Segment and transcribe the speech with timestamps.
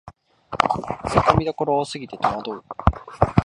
[1.11, 2.63] ツッコミどころ多すぎてとまどう